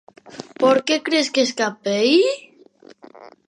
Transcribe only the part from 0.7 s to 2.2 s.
que cres que escapei?